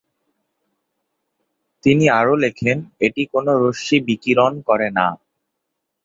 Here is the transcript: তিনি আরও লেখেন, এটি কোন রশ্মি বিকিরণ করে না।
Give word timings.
তিনি 1.83 2.05
আরও 2.19 2.33
লেখেন, 2.35 2.77
এটি 2.99 3.21
কোন 3.33 3.45
রশ্মি 3.63 3.97
বিকিরণ 4.07 4.53
করে 4.67 4.87
না। 4.97 5.07